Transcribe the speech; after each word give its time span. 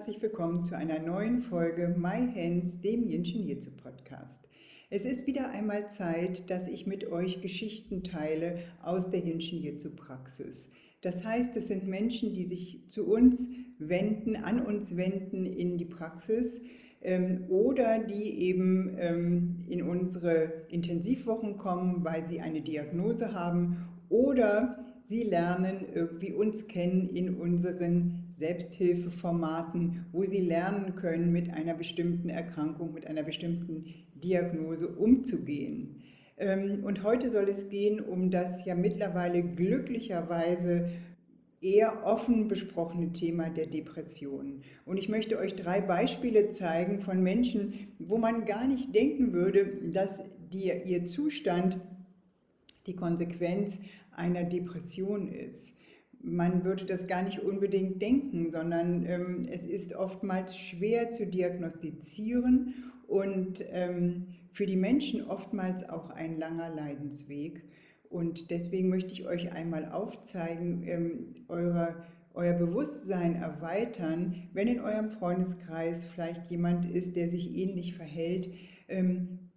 Herzlich 0.00 0.22
willkommen 0.22 0.64
zu 0.64 0.74
einer 0.74 0.98
neuen 0.98 1.42
Folge 1.42 1.94
My 1.94 2.26
Hands, 2.34 2.80
dem 2.80 3.06
Yin-Chin 3.06 3.46
Jutsu 3.46 3.70
Podcast. 3.76 4.48
Es 4.88 5.04
ist 5.04 5.26
wieder 5.26 5.50
einmal 5.50 5.90
Zeit, 5.90 6.48
dass 6.48 6.68
ich 6.68 6.86
mit 6.86 7.12
euch 7.12 7.42
Geschichten 7.42 8.02
teile 8.02 8.60
aus 8.82 9.10
der 9.10 9.20
Jinshin 9.20 9.60
Jitsu 9.60 9.90
Praxis. 9.94 10.70
Das 11.02 11.22
heißt, 11.22 11.54
es 11.58 11.68
sind 11.68 11.86
Menschen, 11.86 12.32
die 12.32 12.44
sich 12.44 12.88
zu 12.88 13.12
uns 13.12 13.46
wenden, 13.78 14.36
an 14.36 14.64
uns 14.64 14.96
wenden 14.96 15.44
in 15.44 15.76
die 15.76 15.84
Praxis 15.84 16.62
ähm, 17.02 17.44
oder 17.50 17.98
die 17.98 18.40
eben 18.40 18.96
ähm, 18.98 19.66
in 19.68 19.82
unsere 19.82 20.64
Intensivwochen 20.70 21.58
kommen, 21.58 22.04
weil 22.04 22.26
sie 22.26 22.40
eine 22.40 22.62
Diagnose 22.62 23.34
haben 23.34 23.86
oder 24.08 24.82
sie 25.04 25.24
lernen 25.24 25.84
irgendwie 25.92 26.32
uns 26.32 26.68
kennen 26.68 27.10
in 27.10 27.34
unseren 27.34 28.19
Selbsthilfeformaten, 28.40 30.06
wo 30.12 30.24
sie 30.24 30.40
lernen 30.40 30.96
können, 30.96 31.30
mit 31.30 31.52
einer 31.52 31.74
bestimmten 31.74 32.30
Erkrankung, 32.30 32.92
mit 32.92 33.06
einer 33.06 33.22
bestimmten 33.22 33.84
Diagnose 34.14 34.88
umzugehen. 34.88 36.02
Ähm, 36.38 36.82
und 36.82 37.04
heute 37.04 37.28
soll 37.28 37.48
es 37.48 37.68
gehen 37.68 38.00
um 38.00 38.30
das 38.30 38.64
ja 38.64 38.74
mittlerweile 38.74 39.42
glücklicherweise 39.42 40.88
eher 41.60 42.06
offen 42.06 42.48
besprochene 42.48 43.12
Thema 43.12 43.50
der 43.50 43.66
Depression. 43.66 44.62
Und 44.86 44.96
ich 44.96 45.10
möchte 45.10 45.38
euch 45.38 45.54
drei 45.54 45.82
Beispiele 45.82 46.48
zeigen 46.48 47.00
von 47.00 47.22
Menschen, 47.22 47.88
wo 47.98 48.16
man 48.16 48.46
gar 48.46 48.66
nicht 48.66 48.94
denken 48.94 49.34
würde, 49.34 49.66
dass 49.92 50.22
die, 50.50 50.72
ihr 50.86 51.04
Zustand 51.04 51.78
die 52.86 52.96
Konsequenz 52.96 53.78
einer 54.16 54.44
Depression 54.44 55.28
ist 55.28 55.74
man 56.22 56.64
würde 56.64 56.84
das 56.84 57.06
gar 57.06 57.22
nicht 57.22 57.40
unbedingt 57.40 58.00
denken, 58.02 58.50
sondern 58.52 59.06
ähm, 59.06 59.46
es 59.50 59.64
ist 59.64 59.94
oftmals 59.94 60.56
schwer 60.56 61.10
zu 61.10 61.26
diagnostizieren 61.26 62.74
und 63.06 63.64
ähm, 63.70 64.26
für 64.52 64.66
die 64.66 64.76
Menschen 64.76 65.24
oftmals 65.24 65.88
auch 65.88 66.10
ein 66.10 66.38
langer 66.38 66.74
Leidensweg. 66.74 67.64
Und 68.08 68.50
deswegen 68.50 68.88
möchte 68.88 69.12
ich 69.12 69.26
euch 69.26 69.52
einmal 69.52 69.90
aufzeigen, 69.90 70.82
ähm, 70.86 71.44
eure, 71.48 72.02
euer 72.34 72.54
Bewusstsein 72.54 73.36
erweitern, 73.36 74.48
wenn 74.52 74.68
in 74.68 74.80
eurem 74.80 75.10
Freundeskreis 75.10 76.06
vielleicht 76.06 76.50
jemand 76.50 76.90
ist, 76.90 77.16
der 77.16 77.28
sich 77.28 77.56
ähnlich 77.56 77.94
verhält, 77.94 78.52
ähm, 78.88 79.50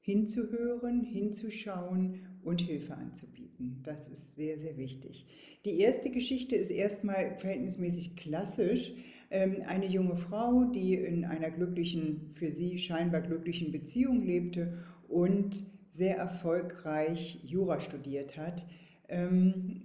hinzuhören, 0.00 1.02
hinzuschauen 1.02 2.20
und 2.42 2.60
Hilfe 2.60 2.94
anzubieten. 2.94 3.45
Das 3.58 4.08
ist 4.08 4.36
sehr, 4.36 4.58
sehr 4.58 4.76
wichtig. 4.76 5.26
Die 5.64 5.80
erste 5.80 6.10
Geschichte 6.10 6.56
ist 6.56 6.70
erstmal 6.70 7.36
verhältnismäßig 7.36 8.16
klassisch. 8.16 8.92
Ähm, 9.30 9.62
eine 9.66 9.86
junge 9.86 10.16
Frau, 10.16 10.64
die 10.64 10.94
in 10.94 11.24
einer 11.24 11.50
glücklichen, 11.50 12.30
für 12.34 12.50
sie 12.50 12.78
scheinbar 12.78 13.22
glücklichen 13.22 13.72
Beziehung 13.72 14.22
lebte 14.24 14.78
und 15.08 15.62
sehr 15.90 16.16
erfolgreich 16.18 17.40
Jura 17.44 17.80
studiert 17.80 18.36
hat, 18.36 18.64
ähm, 19.08 19.82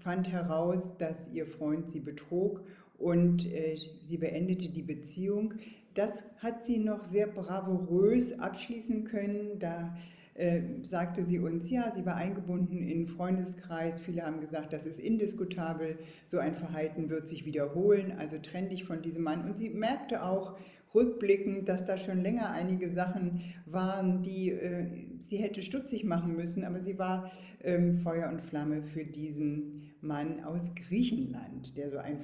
fand 0.00 0.30
heraus, 0.30 0.96
dass 0.98 1.30
ihr 1.32 1.46
Freund 1.46 1.90
sie 1.90 2.00
betrog 2.00 2.62
und 2.98 3.46
äh, 3.46 3.76
sie 4.02 4.18
beendete 4.18 4.68
die 4.68 4.82
Beziehung. 4.82 5.54
Das 5.94 6.24
hat 6.38 6.64
sie 6.64 6.78
noch 6.78 7.04
sehr 7.04 7.26
bravourös 7.26 8.38
abschließen 8.38 9.04
können. 9.04 9.58
Da 9.58 9.96
äh, 10.40 10.62
sagte 10.82 11.22
sie 11.22 11.38
uns, 11.38 11.70
ja, 11.70 11.92
sie 11.92 12.06
war 12.06 12.16
eingebunden 12.16 12.82
in 12.82 13.06
Freundeskreis. 13.06 14.00
Viele 14.00 14.22
haben 14.22 14.40
gesagt, 14.40 14.72
das 14.72 14.86
ist 14.86 14.98
indiskutabel, 14.98 15.98
so 16.26 16.38
ein 16.38 16.54
Verhalten 16.54 17.10
wird 17.10 17.28
sich 17.28 17.44
wiederholen, 17.44 18.14
also 18.18 18.38
trenn 18.38 18.70
dich 18.70 18.84
von 18.84 19.02
diesem 19.02 19.22
Mann. 19.22 19.44
Und 19.44 19.58
sie 19.58 19.68
merkte 19.68 20.24
auch 20.24 20.56
rückblickend, 20.94 21.68
dass 21.68 21.84
da 21.84 21.98
schon 21.98 22.22
länger 22.22 22.50
einige 22.50 22.90
Sachen 22.90 23.40
waren, 23.66 24.22
die 24.22 24.50
äh, 24.50 24.86
sie 25.18 25.36
hätte 25.36 25.62
stutzig 25.62 26.04
machen 26.04 26.36
müssen, 26.36 26.64
aber 26.64 26.80
sie 26.80 26.98
war 26.98 27.30
ähm, 27.62 27.94
Feuer 27.94 28.28
und 28.28 28.42
Flamme 28.42 28.82
für 28.82 29.04
diesen 29.04 29.92
Mann 30.00 30.42
aus 30.44 30.74
Griechenland, 30.74 31.76
der 31.76 31.90
so 31.90 31.98
ein 31.98 32.20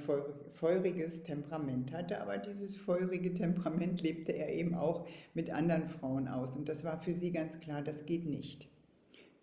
feuriges 0.54 1.22
Temperament 1.24 1.92
hatte. 1.92 2.20
Aber 2.20 2.38
dieses 2.38 2.76
feurige 2.76 3.34
Temperament 3.34 4.02
lebte 4.02 4.32
er 4.32 4.52
eben 4.54 4.74
auch 4.74 5.06
mit 5.34 5.50
anderen 5.50 5.88
Frauen 5.88 6.26
aus. 6.26 6.56
Und 6.56 6.68
das 6.68 6.84
war 6.84 7.02
für 7.02 7.14
sie 7.14 7.32
ganz 7.32 7.60
klar, 7.60 7.82
das 7.82 8.06
geht 8.06 8.24
nicht. 8.24 8.68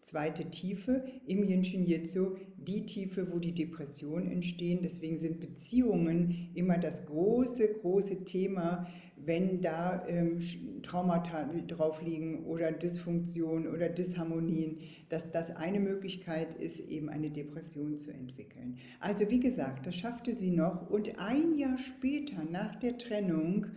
Zweite 0.04 0.50
Tiefe 0.50 1.06
im 1.26 1.44
Yinshin 1.44 1.86
Jitsu, 1.86 2.36
die 2.58 2.86
Tiefe, 2.86 3.32
wo 3.32 3.40
die 3.40 3.54
Depressionen 3.54 4.30
entstehen. 4.30 4.82
Deswegen 4.84 5.18
sind 5.18 5.40
Beziehungen 5.40 6.50
immer 6.56 6.78
das 6.78 7.06
große, 7.06 7.76
große 7.76 8.26
Thema, 8.26 8.86
wenn 9.16 9.62
da 9.62 10.06
ähm, 10.08 10.40
Traumata 10.84 11.46
drauf 11.68 12.02
liegen 12.02 12.44
oder 12.46 12.74
Dysfunktion 12.74 13.66
oder 13.68 13.88
Disharmonien, 13.88 14.80
dass 15.08 15.32
das 15.32 15.56
eine 15.56 15.80
Möglichkeit 15.80 16.54
ist, 16.56 16.82
eben 16.82 17.08
eine 17.08 17.32
Depression 17.32 17.98
zu 17.98 18.12
entwickeln. 18.12 18.80
Also 19.00 19.30
wie 19.30 19.40
gesagt, 19.40 19.88
das 19.88 19.96
schaffte 19.96 20.34
sie 20.34 20.52
noch 20.52 20.90
und 20.90 21.18
ein 21.18 21.58
Jahr 21.58 21.78
später 21.78 22.44
nach 22.44 22.76
der 22.76 22.98
Trennung 22.98 23.68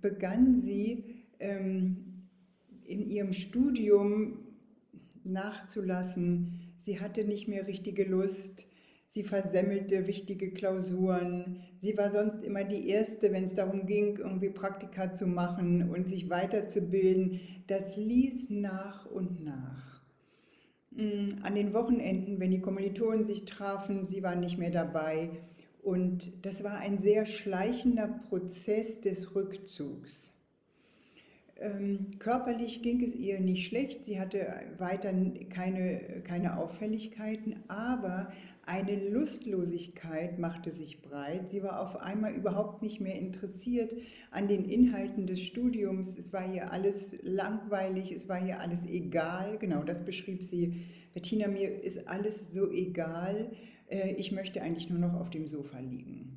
begann 0.00 0.54
sie 0.54 1.04
ähm, 1.40 2.28
in 2.84 3.10
ihrem 3.10 3.32
Studium 3.32 4.43
nachzulassen. 5.24 6.74
Sie 6.80 7.00
hatte 7.00 7.24
nicht 7.24 7.48
mehr 7.48 7.66
richtige 7.66 8.04
Lust 8.04 8.66
Sie 9.14 9.22
versemmelte 9.22 10.08
wichtige 10.08 10.50
Klausuren. 10.50 11.60
Sie 11.76 11.96
war 11.96 12.10
sonst 12.10 12.42
immer 12.42 12.64
die 12.64 12.88
Erste, 12.88 13.30
wenn 13.30 13.44
es 13.44 13.54
darum 13.54 13.86
ging, 13.86 14.16
irgendwie 14.16 14.50
Praktika 14.50 15.14
zu 15.14 15.28
machen 15.28 15.88
und 15.88 16.08
sich 16.08 16.30
weiterzubilden. 16.30 17.38
Das 17.68 17.96
ließ 17.96 18.50
nach 18.50 19.06
und 19.06 19.44
nach. 19.44 20.02
Mm, 20.90 21.44
an 21.44 21.54
den 21.54 21.72
Wochenenden, 21.74 22.40
wenn 22.40 22.50
die 22.50 22.60
Kommilitonen 22.60 23.24
sich 23.24 23.44
trafen, 23.44 24.04
sie 24.04 24.24
war 24.24 24.34
nicht 24.34 24.58
mehr 24.58 24.72
dabei. 24.72 25.30
Und 25.80 26.44
das 26.44 26.64
war 26.64 26.78
ein 26.78 26.98
sehr 26.98 27.24
schleichender 27.24 28.08
Prozess 28.08 29.00
des 29.00 29.36
Rückzugs. 29.36 30.33
Ähm, 31.60 32.18
körperlich 32.18 32.82
ging 32.82 33.02
es 33.02 33.14
ihr 33.14 33.38
nicht 33.38 33.66
schlecht, 33.66 34.04
sie 34.04 34.18
hatte 34.18 34.46
weiter 34.78 35.12
keine, 35.50 36.00
keine 36.24 36.58
Auffälligkeiten, 36.58 37.56
aber 37.68 38.32
eine 38.66 39.10
Lustlosigkeit 39.10 40.38
machte 40.38 40.72
sich 40.72 41.02
breit. 41.02 41.50
Sie 41.50 41.62
war 41.62 41.80
auf 41.80 41.96
einmal 42.00 42.32
überhaupt 42.32 42.82
nicht 42.82 43.00
mehr 43.00 43.14
interessiert 43.14 43.94
an 44.30 44.48
den 44.48 44.64
Inhalten 44.64 45.26
des 45.26 45.42
Studiums. 45.42 46.16
Es 46.18 46.32
war 46.32 46.52
ihr 46.52 46.72
alles 46.72 47.18
langweilig, 47.22 48.10
es 48.10 48.28
war 48.28 48.44
ihr 48.44 48.58
alles 48.60 48.86
egal. 48.86 49.58
Genau, 49.58 49.82
das 49.84 50.04
beschrieb 50.04 50.42
sie. 50.42 50.86
Bettina, 51.12 51.46
mir 51.46 51.84
ist 51.84 52.08
alles 52.08 52.52
so 52.52 52.70
egal. 52.70 53.52
Äh, 53.88 54.14
ich 54.14 54.32
möchte 54.32 54.62
eigentlich 54.62 54.88
nur 54.88 54.98
noch 54.98 55.14
auf 55.14 55.30
dem 55.30 55.46
Sofa 55.46 55.78
liegen. 55.78 56.33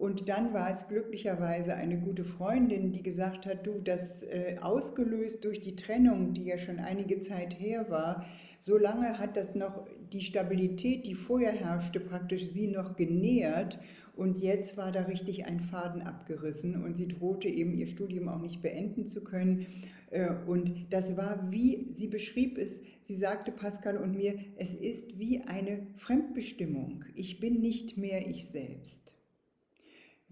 Und 0.00 0.30
dann 0.30 0.54
war 0.54 0.74
es 0.74 0.88
glücklicherweise 0.88 1.74
eine 1.74 1.98
gute 1.98 2.24
Freundin, 2.24 2.90
die 2.90 3.02
gesagt 3.02 3.44
hat, 3.44 3.66
du, 3.66 3.80
das 3.84 4.22
äh, 4.22 4.56
ausgelöst 4.58 5.44
durch 5.44 5.60
die 5.60 5.76
Trennung, 5.76 6.32
die 6.32 6.46
ja 6.46 6.56
schon 6.56 6.78
einige 6.78 7.20
Zeit 7.20 7.60
her 7.60 7.90
war, 7.90 8.24
so 8.60 8.78
lange 8.78 9.18
hat 9.18 9.36
das 9.36 9.54
noch 9.54 9.84
die 10.10 10.22
Stabilität, 10.22 11.04
die 11.04 11.14
vorher 11.14 11.52
herrschte, 11.52 12.00
praktisch 12.00 12.46
sie 12.46 12.68
noch 12.68 12.96
genährt. 12.96 13.78
Und 14.16 14.38
jetzt 14.38 14.78
war 14.78 14.90
da 14.90 15.02
richtig 15.02 15.44
ein 15.44 15.60
Faden 15.60 16.00
abgerissen 16.00 16.82
und 16.82 16.96
sie 16.96 17.08
drohte 17.08 17.48
eben 17.48 17.74
ihr 17.74 17.86
Studium 17.86 18.30
auch 18.30 18.40
nicht 18.40 18.62
beenden 18.62 19.04
zu 19.04 19.22
können. 19.22 19.66
Äh, 20.08 20.30
und 20.46 20.72
das 20.88 21.18
war 21.18 21.52
wie, 21.52 21.88
sie 21.92 22.08
beschrieb 22.08 22.56
es, 22.56 22.80
sie 23.02 23.16
sagte 23.16 23.52
Pascal 23.52 23.98
und 23.98 24.16
mir, 24.16 24.38
es 24.56 24.72
ist 24.72 25.18
wie 25.18 25.42
eine 25.42 25.86
Fremdbestimmung. 25.98 27.04
Ich 27.14 27.38
bin 27.38 27.60
nicht 27.60 27.98
mehr 27.98 28.26
ich 28.26 28.46
selbst. 28.46 29.19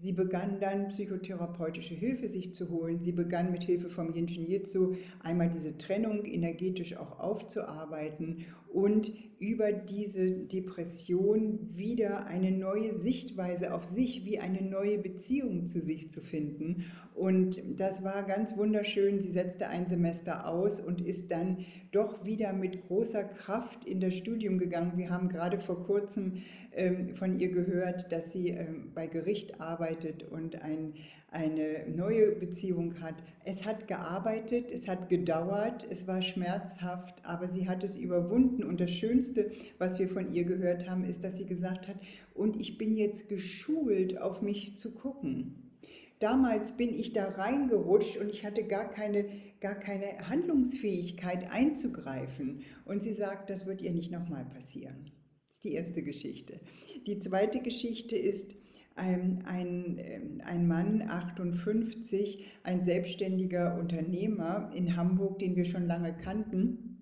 Sie 0.01 0.13
begann 0.13 0.61
dann 0.61 0.87
psychotherapeutische 0.87 1.93
Hilfe 1.93 2.29
sich 2.29 2.53
zu 2.53 2.69
holen. 2.69 3.03
Sie 3.03 3.11
begann 3.11 3.51
mit 3.51 3.65
Hilfe 3.65 3.89
vom 3.89 4.15
Yin 4.15 4.29
Shin 4.29 4.47
Jitsu 4.47 4.95
einmal 5.19 5.49
diese 5.49 5.77
Trennung 5.77 6.23
energetisch 6.23 6.95
auch 6.95 7.19
aufzuarbeiten 7.19 8.45
und 8.71 9.11
über 9.39 9.73
diese 9.73 10.31
Depression 10.31 11.59
wieder 11.73 12.27
eine 12.27 12.51
neue 12.51 12.97
Sichtweise 12.97 13.73
auf 13.73 13.83
sich, 13.83 14.23
wie 14.25 14.39
eine 14.39 14.61
neue 14.61 14.99
Beziehung 14.99 15.65
zu 15.65 15.81
sich 15.81 16.11
zu 16.11 16.21
finden. 16.21 16.85
Und 17.13 17.61
das 17.77 18.03
war 18.03 18.23
ganz 18.23 18.55
wunderschön. 18.55 19.19
Sie 19.19 19.31
setzte 19.31 19.67
ein 19.67 19.87
Semester 19.87 20.47
aus 20.47 20.79
und 20.79 21.01
ist 21.01 21.31
dann 21.31 21.65
doch 21.91 22.23
wieder 22.23 22.53
mit 22.53 22.81
großer 22.87 23.23
Kraft 23.23 23.83
in 23.85 23.99
das 23.99 24.15
Studium 24.15 24.57
gegangen. 24.57 24.93
Wir 24.95 25.09
haben 25.09 25.27
gerade 25.27 25.59
vor 25.59 25.83
kurzem 25.83 26.33
ähm, 26.71 27.15
von 27.15 27.39
ihr 27.39 27.49
gehört, 27.49 28.11
dass 28.11 28.31
sie 28.31 28.49
ähm, 28.49 28.91
bei 28.93 29.07
Gericht 29.07 29.59
arbeitet 29.59 29.88
und 30.31 30.61
ein, 30.61 30.93
eine 31.31 31.87
neue 31.87 32.31
Beziehung 32.31 33.01
hat. 33.01 33.15
Es 33.45 33.65
hat 33.65 33.87
gearbeitet, 33.87 34.71
es 34.71 34.87
hat 34.87 35.09
gedauert, 35.09 35.85
es 35.89 36.07
war 36.07 36.21
schmerzhaft, 36.21 37.25
aber 37.25 37.49
sie 37.49 37.67
hat 37.67 37.83
es 37.83 37.95
überwunden. 37.95 38.63
Und 38.63 38.79
das 38.79 38.91
Schönste, 38.91 39.51
was 39.77 39.99
wir 39.99 40.07
von 40.07 40.33
ihr 40.33 40.43
gehört 40.43 40.89
haben, 40.89 41.03
ist, 41.03 41.23
dass 41.23 41.37
sie 41.37 41.45
gesagt 41.45 41.87
hat, 41.87 41.97
und 42.33 42.59
ich 42.59 42.77
bin 42.77 42.95
jetzt 42.95 43.29
geschult, 43.29 44.21
auf 44.21 44.41
mich 44.41 44.77
zu 44.77 44.93
gucken. 44.93 45.71
Damals 46.19 46.75
bin 46.75 46.93
ich 46.93 47.13
da 47.13 47.29
reingerutscht 47.29 48.17
und 48.17 48.29
ich 48.29 48.45
hatte 48.45 48.63
gar 48.63 48.91
keine, 48.91 49.25
gar 49.61 49.75
keine 49.75 50.29
Handlungsfähigkeit 50.29 51.51
einzugreifen. 51.51 52.61
Und 52.85 53.03
sie 53.03 53.13
sagt, 53.13 53.49
das 53.49 53.65
wird 53.67 53.81
ihr 53.81 53.91
nicht 53.91 54.11
nochmal 54.11 54.45
passieren 54.45 55.11
ist 55.59 55.65
die 55.65 55.73
erste 55.73 56.01
Geschichte. 56.01 56.59
Die 57.05 57.19
zweite 57.19 57.59
Geschichte 57.59 58.15
ist, 58.15 58.55
ein, 58.99 59.43
ein, 59.45 59.97
ähm, 59.97 60.41
ein 60.45 60.67
Mann, 60.67 61.01
58, 61.01 62.45
ein 62.63 62.81
selbstständiger 62.81 63.77
Unternehmer 63.79 64.71
in 64.75 64.95
Hamburg, 64.95 65.39
den 65.39 65.55
wir 65.55 65.65
schon 65.65 65.87
lange 65.87 66.13
kannten, 66.13 67.01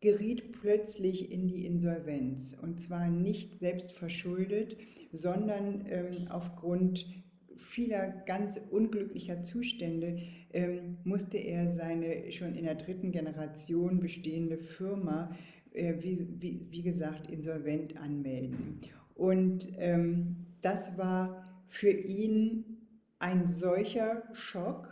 geriet 0.00 0.52
plötzlich 0.52 1.30
in 1.30 1.48
die 1.48 1.66
Insolvenz. 1.66 2.56
Und 2.60 2.80
zwar 2.80 3.08
nicht 3.08 3.58
selbst 3.58 3.92
verschuldet, 3.92 4.76
sondern 5.12 5.86
ähm, 5.88 6.28
aufgrund 6.30 7.06
vieler 7.56 8.08
ganz 8.26 8.60
unglücklicher 8.70 9.42
Zustände 9.42 10.18
ähm, 10.52 10.98
musste 11.04 11.38
er 11.38 11.68
seine 11.68 12.30
schon 12.32 12.54
in 12.54 12.64
der 12.64 12.74
dritten 12.74 13.12
Generation 13.12 14.00
bestehende 14.00 14.58
Firma 14.58 15.36
äh, 15.76 15.94
wie, 16.00 16.26
wie, 16.40 16.66
wie 16.70 16.82
gesagt, 16.82 17.30
insolvent 17.30 17.96
anmelden. 17.98 18.80
Und 19.14 19.68
ähm, 19.76 20.45
das 20.62 20.96
war 20.98 21.44
für 21.68 21.90
ihn 21.90 22.64
ein 23.18 23.48
solcher 23.48 24.22
Schock, 24.32 24.88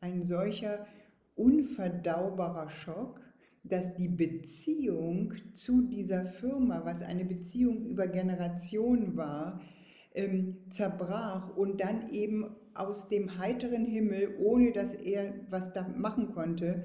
ein 0.00 0.24
solcher 0.24 0.86
unverdaubarer 1.34 2.70
Schock, 2.70 3.20
dass 3.64 3.94
die 3.94 4.08
Beziehung 4.08 5.34
zu 5.54 5.82
dieser 5.82 6.26
Firma, 6.26 6.84
was 6.84 7.02
eine 7.02 7.24
Beziehung 7.24 7.86
über 7.86 8.06
Generationen 8.06 9.16
war, 9.16 9.60
ähm, 10.14 10.56
zerbrach 10.70 11.56
und 11.56 11.80
dann 11.80 12.10
eben 12.10 12.56
aus 12.74 13.08
dem 13.08 13.38
heiteren 13.38 13.84
Himmel, 13.84 14.36
ohne 14.38 14.72
dass 14.72 14.92
er 14.92 15.34
was 15.50 15.72
da 15.72 15.86
machen 15.88 16.32
konnte, 16.32 16.84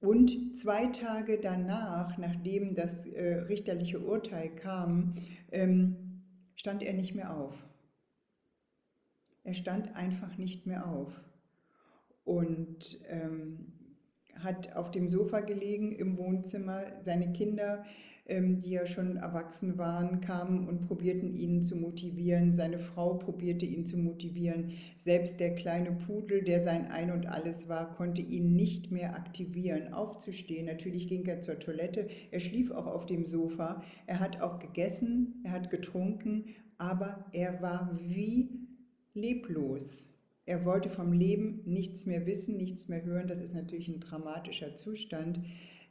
und 0.00 0.56
zwei 0.56 0.86
Tage 0.86 1.38
danach, 1.40 2.18
nachdem 2.18 2.74
das 2.74 3.06
äh, 3.06 3.34
richterliche 3.48 4.00
Urteil 4.00 4.50
kam, 4.50 5.14
ähm, 5.52 6.11
stand 6.56 6.82
er 6.82 6.92
nicht 6.92 7.14
mehr 7.14 7.34
auf. 7.34 7.54
Er 9.44 9.54
stand 9.54 9.94
einfach 9.96 10.36
nicht 10.36 10.66
mehr 10.66 10.86
auf 10.86 11.12
und 12.24 13.00
ähm, 13.08 13.51
hat 14.42 14.76
auf 14.76 14.90
dem 14.90 15.08
Sofa 15.08 15.40
gelegen 15.40 15.92
im 15.92 16.16
Wohnzimmer. 16.18 16.82
Seine 17.00 17.32
Kinder 17.32 17.84
ähm, 18.26 18.60
die 18.60 18.70
ja 18.70 18.86
schon 18.86 19.16
erwachsen 19.16 19.78
waren, 19.78 20.20
kamen 20.20 20.68
und 20.68 20.86
probierten 20.86 21.34
ihn 21.34 21.60
zu 21.62 21.76
motivieren. 21.76 22.52
Seine 22.52 22.78
Frau 22.78 23.14
probierte 23.14 23.66
ihn 23.66 23.84
zu 23.84 23.96
motivieren. 23.96 24.74
Selbst 25.00 25.40
der 25.40 25.56
kleine 25.56 25.90
Pudel, 25.90 26.42
der 26.42 26.62
sein 26.62 26.88
Ein 26.90 27.10
und 27.10 27.26
alles 27.26 27.68
war, 27.68 27.92
konnte 27.92 28.20
ihn 28.20 28.54
nicht 28.54 28.92
mehr 28.92 29.16
aktivieren, 29.16 29.92
aufzustehen. 29.92 30.66
Natürlich 30.66 31.08
ging 31.08 31.26
er 31.26 31.40
zur 31.40 31.58
Toilette. 31.58 32.08
Er 32.30 32.38
schlief 32.38 32.70
auch 32.70 32.86
auf 32.86 33.06
dem 33.06 33.26
Sofa. 33.26 33.82
Er 34.06 34.20
hat 34.20 34.40
auch 34.40 34.60
gegessen, 34.60 35.42
er 35.42 35.50
hat 35.50 35.70
getrunken, 35.70 36.44
aber 36.78 37.24
er 37.32 37.60
war 37.60 37.98
wie 38.06 38.68
leblos. 39.14 40.11
Er 40.44 40.64
wollte 40.64 40.90
vom 40.90 41.12
Leben 41.12 41.62
nichts 41.64 42.04
mehr 42.04 42.26
wissen, 42.26 42.56
nichts 42.56 42.88
mehr 42.88 43.04
hören. 43.04 43.28
Das 43.28 43.40
ist 43.40 43.54
natürlich 43.54 43.88
ein 43.88 44.00
dramatischer 44.00 44.74
Zustand. 44.74 45.40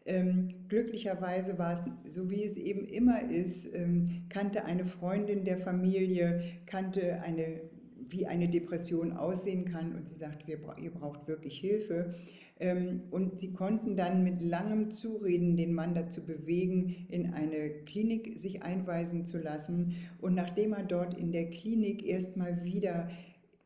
Ähm, 0.06 0.66
glücklicherweise 0.68 1.58
war 1.58 1.74
es, 2.06 2.14
so 2.14 2.30
wie 2.30 2.44
es 2.44 2.58
eben 2.58 2.86
immer 2.86 3.30
ist, 3.30 3.68
ähm, 3.74 4.26
kannte 4.30 4.66
eine 4.66 4.86
Freundin 4.86 5.46
der 5.46 5.60
Familie, 5.60 6.44
kannte 6.66 7.22
eine, 7.22 7.62
wie 8.10 8.26
eine 8.26 8.50
Depression 8.50 9.14
aussehen 9.14 9.66
kann 9.66 9.96
und 9.96 10.10
sie 10.10 10.16
sagte, 10.16 10.48
wir, 10.48 10.60
ihr 10.82 10.92
braucht 10.92 11.28
wirklich 11.28 11.60
Hilfe. 11.60 12.16
Ähm, 12.60 13.04
und 13.10 13.40
sie 13.40 13.54
konnten 13.54 13.96
dann 13.96 14.24
mit 14.24 14.42
langem 14.42 14.92
Zureden 14.92 15.56
den 15.56 15.74
Mann 15.74 15.96
dazu 15.96 16.26
bewegen, 16.26 17.08
in 17.10 17.34
eine 17.34 17.70
Klinik 17.86 18.40
sich 18.42 18.64
einweisen 18.64 19.24
zu 19.24 19.38
lassen. 19.38 19.96
Und 20.20 20.36
nachdem 20.36 20.74
er 20.74 20.84
dort 20.84 21.18
in 21.18 21.32
der 21.32 21.50
Klinik 21.50 22.06
erstmal 22.06 22.64
wieder 22.64 23.10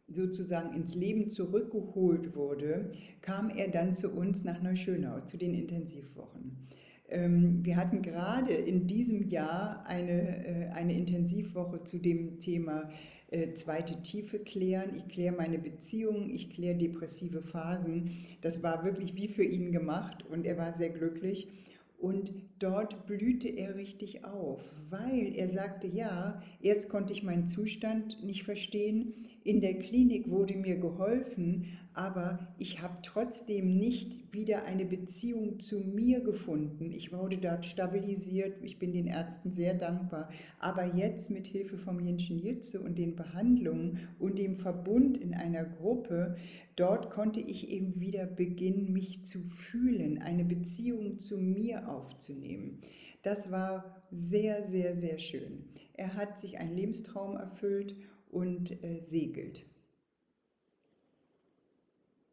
sozusagen 0.07 0.75
ins 0.75 0.95
Leben 0.95 1.29
zurückgeholt 1.29 2.35
wurde, 2.35 2.91
kam 3.21 3.49
er 3.49 3.69
dann 3.69 3.93
zu 3.93 4.09
uns 4.09 4.43
nach 4.43 4.61
Neuschönau, 4.61 5.21
zu 5.21 5.37
den 5.37 5.53
Intensivwochen. 5.53 6.67
Ähm, 7.09 7.63
wir 7.63 7.75
hatten 7.75 8.01
gerade 8.01 8.53
in 8.53 8.87
diesem 8.87 9.29
Jahr 9.29 9.85
eine, 9.87 10.45
äh, 10.45 10.69
eine 10.71 10.97
Intensivwoche 10.97 11.83
zu 11.83 11.97
dem 11.97 12.39
Thema 12.39 12.89
äh, 13.31 13.53
zweite 13.53 14.01
Tiefe 14.01 14.39
klären. 14.39 14.95
Ich 14.95 15.07
kläre 15.07 15.35
meine 15.35 15.59
Beziehung, 15.59 16.29
ich 16.29 16.51
kläre 16.51 16.77
depressive 16.77 17.41
Phasen. 17.41 18.11
Das 18.41 18.63
war 18.63 18.83
wirklich 18.83 19.15
wie 19.15 19.27
für 19.27 19.43
ihn 19.43 19.71
gemacht 19.71 20.25
und 20.29 20.45
er 20.45 20.57
war 20.57 20.77
sehr 20.77 20.89
glücklich. 20.89 21.49
Und 21.97 22.33
dort 22.59 23.07
blühte 23.07 23.47
er 23.47 23.75
richtig 23.75 24.25
auf, 24.25 24.61
weil 24.89 25.33
er 25.35 25.47
sagte, 25.47 25.87
ja, 25.87 26.41
erst 26.61 26.89
konnte 26.89 27.13
ich 27.13 27.23
meinen 27.23 27.47
Zustand 27.47 28.23
nicht 28.23 28.43
verstehen, 28.43 29.13
in 29.45 29.61
der 29.61 29.75
Klinik 29.75 30.31
wurde 30.31 30.55
mir 30.55 30.75
geholfen, 30.77 31.77
aber 31.93 32.47
ich 32.57 32.81
habe 32.81 32.97
trotzdem 33.03 33.77
nicht 33.77 34.33
wieder 34.33 34.63
eine 34.63 34.85
Beziehung 34.85 35.59
zu 35.59 35.81
mir 35.81 36.19
gefunden. 36.21 36.91
Ich 36.91 37.13
wurde 37.13 37.37
dort 37.37 37.63
stabilisiert, 37.63 38.57
ich 38.63 38.79
bin 38.79 38.91
den 38.91 39.05
Ärzten 39.05 39.51
sehr 39.51 39.75
dankbar. 39.75 40.29
Aber 40.59 40.83
jetzt 40.95 41.29
mit 41.29 41.45
Hilfe 41.45 41.77
vom 41.77 41.99
Jinshin 41.99 42.39
Jitsu 42.39 42.79
und 42.79 42.97
den 42.97 43.15
Behandlungen 43.15 43.99
und 44.17 44.39
dem 44.39 44.55
Verbund 44.55 45.17
in 45.17 45.35
einer 45.35 45.63
Gruppe, 45.63 46.37
dort 46.75 47.11
konnte 47.11 47.39
ich 47.39 47.69
eben 47.69 48.01
wieder 48.01 48.25
beginnen, 48.25 48.93
mich 48.93 49.25
zu 49.25 49.39
fühlen, 49.49 50.23
eine 50.23 50.43
Beziehung 50.43 51.19
zu 51.19 51.37
mir 51.37 51.87
aufzunehmen. 51.87 52.81
Das 53.21 53.51
war 53.51 54.03
sehr, 54.11 54.63
sehr, 54.63 54.95
sehr 54.95 55.19
schön. 55.19 55.65
Er 55.93 56.15
hat 56.15 56.39
sich 56.39 56.57
einen 56.57 56.75
Lebenstraum 56.75 57.37
erfüllt 57.37 57.95
und 58.35 58.83
äh, 58.83 58.99
segelt. 58.99 59.65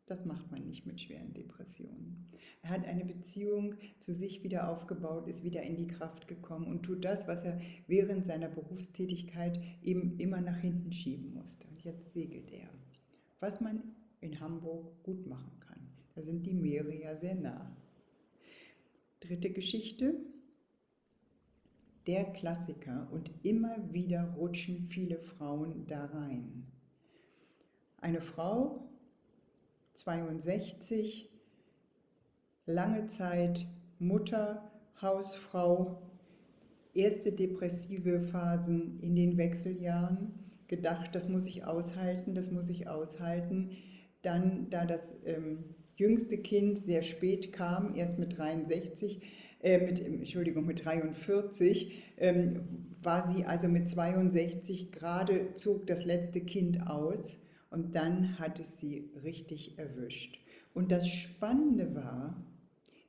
Das 0.06 0.24
macht 0.24 0.50
man 0.50 0.66
nicht 0.66 0.84
mit 0.84 1.00
schweren 1.00 1.32
Depressionen. 1.32 2.28
Er 2.62 2.70
hat 2.70 2.84
eine 2.86 3.04
Beziehung 3.04 3.76
zu 4.00 4.12
sich 4.12 4.42
wieder 4.42 4.68
aufgebaut, 4.68 5.28
ist 5.28 5.44
wieder 5.44 5.62
in 5.62 5.76
die 5.76 5.86
Kraft 5.86 6.26
gekommen 6.26 6.66
und 6.66 6.82
tut 6.82 7.04
das, 7.04 7.28
was 7.28 7.44
er 7.44 7.60
während 7.86 8.26
seiner 8.26 8.48
Berufstätigkeit 8.48 9.62
eben 9.80 10.18
immer 10.18 10.40
nach 10.40 10.58
hinten 10.58 10.90
schieben 10.90 11.32
musste. 11.34 11.68
Jetzt 11.84 12.12
segelt 12.12 12.50
er. 12.50 12.68
Was 13.38 13.60
man 13.60 13.80
in 14.20 14.40
Hamburg 14.40 15.02
gut 15.04 15.26
machen 15.28 15.52
kann. 15.60 15.80
Da 16.16 16.22
sind 16.22 16.46
die 16.46 16.54
Meere 16.54 16.94
ja 16.94 17.16
sehr 17.16 17.36
nah. 17.36 17.76
Dritte 19.20 19.50
Geschichte 19.50 20.16
der 22.06 22.24
Klassiker 22.32 23.08
und 23.12 23.30
immer 23.42 23.76
wieder 23.92 24.34
rutschen 24.36 24.88
viele 24.88 25.18
Frauen 25.18 25.86
da 25.86 26.06
rein. 26.06 26.66
Eine 28.00 28.20
Frau, 28.20 28.88
62, 29.94 31.30
lange 32.66 33.06
Zeit 33.06 33.66
Mutter, 33.98 34.70
Hausfrau, 35.00 36.02
erste 36.94 37.32
depressive 37.32 38.20
Phasen 38.20 38.98
in 39.00 39.14
den 39.14 39.36
Wechseljahren, 39.36 40.32
gedacht, 40.66 41.14
das 41.14 41.28
muss 41.28 41.46
ich 41.46 41.64
aushalten, 41.64 42.34
das 42.34 42.50
muss 42.50 42.68
ich 42.68 42.88
aushalten. 42.88 43.70
Dann, 44.22 44.70
da 44.70 44.86
das 44.86 45.16
ähm, 45.24 45.64
jüngste 45.96 46.38
Kind 46.38 46.78
sehr 46.78 47.02
spät 47.02 47.52
kam, 47.52 47.94
erst 47.94 48.18
mit 48.18 48.36
63, 48.38 49.20
äh, 49.62 49.78
mit, 49.78 50.00
Entschuldigung, 50.00 50.66
mit 50.66 50.84
43, 50.84 52.02
ähm, 52.18 52.60
war 53.02 53.32
sie 53.32 53.44
also 53.44 53.68
mit 53.68 53.88
62 53.88 54.92
gerade, 54.92 55.54
zog 55.54 55.86
das 55.86 56.04
letzte 56.04 56.40
Kind 56.40 56.86
aus 56.86 57.38
und 57.70 57.94
dann 57.94 58.38
hat 58.38 58.60
es 58.60 58.78
sie 58.78 59.10
richtig 59.22 59.78
erwischt. 59.78 60.38
Und 60.74 60.90
das 60.90 61.08
Spannende 61.08 61.94
war, 61.94 62.44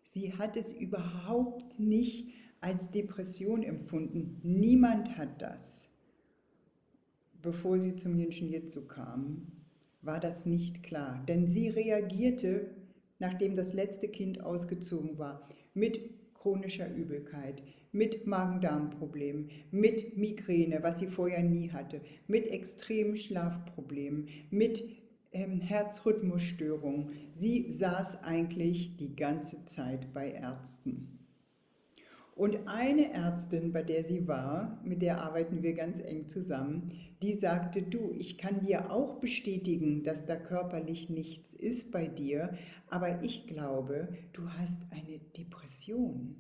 sie 0.04 0.34
hat 0.34 0.56
es 0.56 0.72
überhaupt 0.72 1.80
nicht 1.80 2.34
als 2.62 2.92
Depression 2.92 3.64
empfunden. 3.64 4.40
Niemand 4.44 5.18
hat 5.18 5.42
das. 5.42 5.86
Bevor 7.42 7.80
sie 7.80 7.96
zum 7.96 8.16
Jinshin 8.16 8.50
Jitsu 8.50 8.86
kam, 8.86 9.48
war 10.02 10.20
das 10.20 10.46
nicht 10.46 10.84
klar. 10.84 11.24
Denn 11.28 11.48
sie 11.48 11.68
reagierte, 11.68 12.70
nachdem 13.20 13.56
das 13.56 13.74
letzte 13.74 14.08
Kind 14.08 14.42
ausgezogen 14.42 15.18
war, 15.18 15.50
mit 15.74 16.00
chronischer 16.44 16.94
Übelkeit, 16.94 17.64
mit 17.94 18.28
Magen-Darm-Problemen, 18.28 19.50
mit 19.72 20.18
Migräne, 20.18 20.84
was 20.84 21.00
sie 21.00 21.08
vorher 21.08 21.42
nie 21.42 21.72
hatte, 21.72 22.02
mit 22.28 22.48
extremen 22.48 23.16
Schlafproblemen, 23.16 24.28
mit 24.52 24.84
ähm, 25.32 25.62
Herzrhythmusstörungen. 25.62 27.12
Sie 27.36 27.72
saß 27.72 28.24
eigentlich 28.24 28.98
die 28.98 29.16
ganze 29.16 29.64
Zeit 29.66 30.14
bei 30.14 30.32
Ärzten. 30.32 31.23
Und 32.36 32.68
eine 32.68 33.14
Ärztin, 33.14 33.72
bei 33.72 33.84
der 33.84 34.04
sie 34.06 34.28
war, 34.28 34.82
mit 34.84 35.04
der 35.04 35.22
arbeiten 35.22 35.62
wir 35.62 35.74
ganz 35.74 36.00
eng 36.00 36.28
zusammen, 36.28 36.92
die 37.22 37.36
sagte, 37.36 37.84
du, 37.84 38.12
ich 38.18 38.40
kann 38.40 38.62
dir 38.62 38.92
auch 38.92 39.20
bestätigen, 39.20 40.04
dass 40.04 40.26
da 40.26 40.36
körperlich 40.36 41.10
nichts 41.10 41.54
ist 41.54 41.92
bei 41.92 42.08
dir, 42.08 42.58
aber 42.90 43.24
ich 43.24 43.46
glaube, 43.46 44.10
du 44.34 44.50
hast 44.50 44.82
eine 44.90 45.20
Depression. 45.38 46.36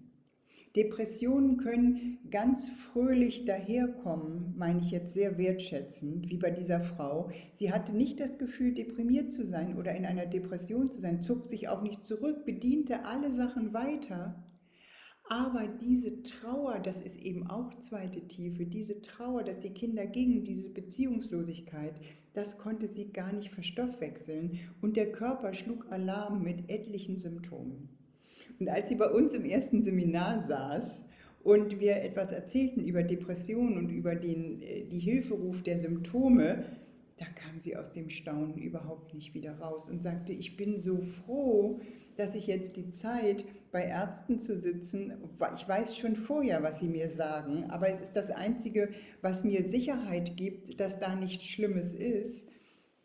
Depressionen 0.75 1.57
können 1.57 2.17
ganz 2.31 2.67
fröhlich 2.67 3.45
daherkommen, 3.45 4.55
meine 4.57 4.79
ich 4.79 4.89
jetzt 4.89 5.13
sehr 5.13 5.38
wertschätzend, 5.38 6.27
wie 6.31 6.38
bei 6.38 6.50
dieser 6.50 6.81
Frau. 6.81 7.29
Sie 7.53 7.71
hatte 7.71 7.95
nicht 7.95 8.19
das 8.19 8.39
Gefühl, 8.39 8.73
deprimiert 8.73 9.31
zu 9.31 9.45
sein 9.45 9.77
oder 9.77 9.93
in 9.93 10.07
einer 10.07 10.25
Depression 10.25 10.89
zu 10.89 11.00
sein, 11.00 11.21
zog 11.21 11.45
sich 11.45 11.69
auch 11.69 11.83
nicht 11.83 12.03
zurück, 12.03 12.45
bediente 12.45 13.05
alle 13.05 13.35
Sachen 13.35 13.73
weiter. 13.73 14.43
Aber 15.33 15.67
diese 15.81 16.21
Trauer, 16.21 16.77
das 16.77 16.99
ist 16.99 17.19
eben 17.19 17.47
auch 17.47 17.73
zweite 17.79 18.21
Tiefe, 18.27 18.67
diese 18.67 19.01
Trauer, 19.01 19.41
dass 19.41 19.59
die 19.59 19.71
Kinder 19.71 20.05
gingen, 20.05 20.43
diese 20.43 20.69
Beziehungslosigkeit, 20.69 21.95
das 22.33 22.59
konnte 22.59 22.87
sie 22.87 23.11
gar 23.11 23.33
nicht 23.33 23.49
verstoffwechseln 23.49 24.59
und 24.83 24.95
der 24.95 25.11
Körper 25.11 25.55
schlug 25.55 25.91
Alarm 25.91 26.43
mit 26.43 26.69
etlichen 26.69 27.17
Symptomen. 27.17 27.89
Und 28.59 28.69
als 28.69 28.89
sie 28.89 28.95
bei 28.95 29.09
uns 29.09 29.33
im 29.33 29.45
ersten 29.45 29.81
Seminar 29.81 30.43
saß 30.43 31.01
und 31.41 31.79
wir 31.79 32.03
etwas 32.03 32.31
erzählten 32.31 32.85
über 32.85 33.01
Depressionen 33.01 33.79
und 33.79 33.89
über 33.89 34.13
den 34.13 34.61
äh, 34.61 34.83
die 34.83 34.99
Hilferuf 34.99 35.63
der 35.63 35.79
Symptome, 35.79 36.63
da 37.17 37.25
kam 37.25 37.57
sie 37.57 37.75
aus 37.75 37.91
dem 37.91 38.11
Staunen 38.11 38.59
überhaupt 38.59 39.15
nicht 39.15 39.33
wieder 39.33 39.57
raus 39.57 39.89
und 39.89 40.03
sagte, 40.03 40.31
ich 40.31 40.57
bin 40.57 40.77
so 40.77 41.01
froh, 41.01 41.79
dass 42.17 42.36
ich 42.36 42.48
jetzt 42.48 42.77
die 42.77 42.89
Zeit 42.91 43.46
bei 43.72 43.84
Ärzten 43.84 44.39
zu 44.39 44.55
sitzen, 44.55 45.13
ich 45.55 45.67
weiß 45.67 45.98
schon 45.98 46.15
vorher, 46.15 46.62
was 46.63 46.79
sie 46.79 46.88
mir 46.88 47.10
sagen, 47.10 47.65
aber 47.70 47.89
es 47.89 48.00
ist 48.00 48.15
das 48.15 48.29
Einzige, 48.29 48.89
was 49.22 49.43
mir 49.43 49.67
Sicherheit 49.67 50.38
gibt, 50.38 50.79
dass 50.79 51.00
da 51.00 51.15
nichts 51.15 51.46
Schlimmes 51.46 51.93
ist. 51.93 52.46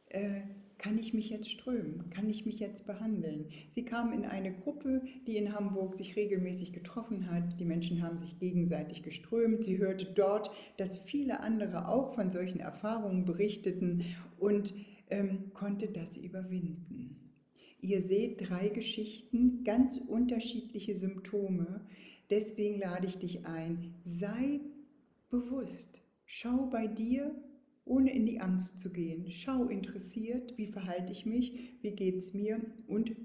Äh, 0.08 0.42
kann 0.78 0.96
ich 0.96 1.12
mich 1.12 1.28
jetzt 1.28 1.50
strömen? 1.50 2.08
Kann 2.10 2.30
ich 2.30 2.46
mich 2.46 2.60
jetzt 2.60 2.86
behandeln? 2.86 3.48
Sie 3.72 3.84
kam 3.84 4.12
in 4.12 4.24
eine 4.24 4.52
Gruppe, 4.52 5.02
die 5.26 5.36
in 5.36 5.52
Hamburg 5.52 5.96
sich 5.96 6.14
regelmäßig 6.14 6.72
getroffen 6.72 7.28
hat. 7.30 7.58
Die 7.58 7.64
Menschen 7.64 8.00
haben 8.00 8.16
sich 8.16 8.38
gegenseitig 8.38 9.02
geströmt. 9.02 9.64
Sie 9.64 9.78
hörte 9.78 10.06
dort, 10.06 10.50
dass 10.76 10.98
viele 10.98 11.40
andere 11.40 11.88
auch 11.88 12.14
von 12.14 12.30
solchen 12.30 12.60
Erfahrungen 12.60 13.24
berichteten 13.24 14.04
und 14.38 14.72
ähm, 15.10 15.50
konnte 15.52 15.88
das 15.88 16.16
überwinden. 16.16 17.07
Ihr 17.80 18.02
seht 18.02 18.48
drei 18.48 18.68
Geschichten, 18.68 19.62
ganz 19.64 19.98
unterschiedliche 19.98 20.98
Symptome. 20.98 21.86
Deswegen 22.30 22.78
lade 22.78 23.06
ich 23.06 23.18
dich 23.18 23.46
ein, 23.46 23.94
sei 24.04 24.60
bewusst. 25.30 26.02
Schau 26.26 26.66
bei 26.66 26.86
dir 26.86 27.34
ohne 27.84 28.12
in 28.12 28.26
die 28.26 28.40
Angst 28.40 28.78
zu 28.78 28.90
gehen. 28.90 29.30
Schau 29.30 29.64
interessiert, 29.64 30.58
wie 30.58 30.66
verhalte 30.66 31.12
ich 31.12 31.24
mich, 31.24 31.78
wie 31.80 31.92
geht 31.92 32.16
es 32.16 32.34
mir 32.34 32.60
und 32.86 33.16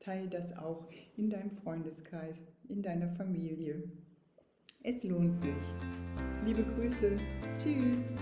teile 0.00 0.28
das 0.28 0.56
auch 0.56 0.88
in 1.16 1.28
deinem 1.28 1.50
Freundeskreis, 1.50 2.46
in 2.68 2.82
deiner 2.82 3.10
Familie. 3.10 3.82
Es 4.82 5.02
lohnt 5.02 5.38
sich. 5.38 5.50
Liebe 6.46 6.62
Grüße. 6.62 7.16
Tschüss. 7.58 8.14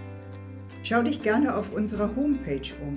Schau 0.82 1.02
dich 1.02 1.22
gerne 1.22 1.54
auf 1.54 1.72
unserer 1.74 2.16
Homepage 2.16 2.72
um 2.82 2.96